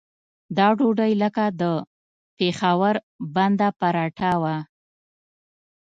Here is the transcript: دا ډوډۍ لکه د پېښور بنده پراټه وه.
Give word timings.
دا 0.57 0.67
ډوډۍ 0.77 1.13
لکه 1.23 1.43
د 1.61 1.63
پېښور 2.37 2.95
بنده 3.35 3.67
پراټه 3.79 4.31
وه. 4.41 4.57